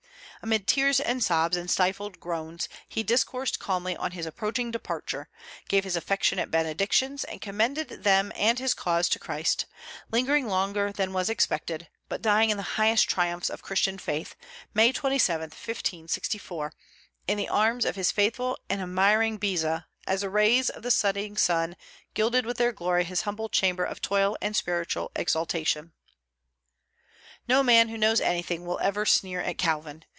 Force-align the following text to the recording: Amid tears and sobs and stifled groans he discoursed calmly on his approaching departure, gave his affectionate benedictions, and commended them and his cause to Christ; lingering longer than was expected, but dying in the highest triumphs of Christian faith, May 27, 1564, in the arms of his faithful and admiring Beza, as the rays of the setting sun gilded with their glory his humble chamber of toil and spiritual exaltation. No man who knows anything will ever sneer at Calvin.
Amid 0.43 0.65
tears 0.65 0.99
and 0.99 1.23
sobs 1.23 1.55
and 1.55 1.69
stifled 1.69 2.19
groans 2.19 2.67
he 2.89 3.03
discoursed 3.03 3.59
calmly 3.59 3.95
on 3.95 4.09
his 4.13 4.25
approaching 4.25 4.71
departure, 4.71 5.29
gave 5.69 5.83
his 5.83 5.95
affectionate 5.95 6.49
benedictions, 6.49 7.23
and 7.25 7.39
commended 7.39 7.89
them 8.03 8.31
and 8.33 8.57
his 8.57 8.73
cause 8.73 9.07
to 9.09 9.19
Christ; 9.19 9.67
lingering 10.09 10.47
longer 10.47 10.91
than 10.91 11.13
was 11.13 11.29
expected, 11.29 11.89
but 12.09 12.23
dying 12.23 12.49
in 12.49 12.57
the 12.57 12.63
highest 12.63 13.07
triumphs 13.07 13.51
of 13.51 13.61
Christian 13.61 13.99
faith, 13.99 14.33
May 14.73 14.91
27, 14.91 15.41
1564, 15.51 16.73
in 17.27 17.37
the 17.37 17.47
arms 17.47 17.85
of 17.85 17.95
his 17.95 18.11
faithful 18.11 18.57
and 18.67 18.81
admiring 18.81 19.37
Beza, 19.37 19.85
as 20.07 20.21
the 20.21 20.29
rays 20.31 20.71
of 20.71 20.81
the 20.81 20.89
setting 20.89 21.37
sun 21.37 21.75
gilded 22.15 22.47
with 22.47 22.57
their 22.57 22.71
glory 22.71 23.03
his 23.03 23.21
humble 23.21 23.47
chamber 23.47 23.83
of 23.83 24.01
toil 24.01 24.35
and 24.41 24.55
spiritual 24.55 25.11
exaltation. 25.15 25.93
No 27.47 27.61
man 27.61 27.89
who 27.89 27.97
knows 27.99 28.19
anything 28.19 28.65
will 28.65 28.79
ever 28.79 29.05
sneer 29.05 29.39
at 29.41 29.59
Calvin. 29.59 30.03